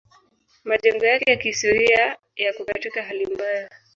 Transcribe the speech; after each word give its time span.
Majengo 0.63 1.05
yake 1.05 1.31
ya 1.31 1.37
kihistoria 1.37 2.17
yako 2.35 2.65
katika 2.65 3.03
hali 3.03 3.25
mbaya. 3.35 3.69